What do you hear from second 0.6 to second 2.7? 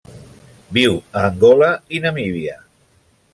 Viu a Angola i Namíbia.